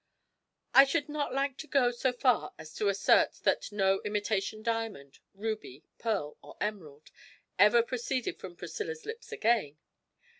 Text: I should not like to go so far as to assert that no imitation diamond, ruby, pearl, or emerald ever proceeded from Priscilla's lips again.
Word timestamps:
I 0.73 0.83
should 0.85 1.09
not 1.09 1.31
like 1.31 1.57
to 1.59 1.67
go 1.67 1.91
so 1.91 2.11
far 2.11 2.55
as 2.57 2.73
to 2.73 2.89
assert 2.89 3.33
that 3.43 3.71
no 3.71 4.01
imitation 4.03 4.63
diamond, 4.63 5.19
ruby, 5.35 5.83
pearl, 5.99 6.39
or 6.41 6.57
emerald 6.59 7.11
ever 7.59 7.83
proceeded 7.83 8.39
from 8.39 8.55
Priscilla's 8.55 9.05
lips 9.05 9.31
again. 9.31 9.77